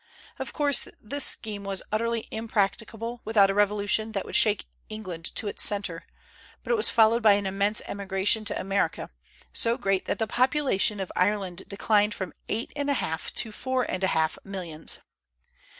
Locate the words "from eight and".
12.15-12.89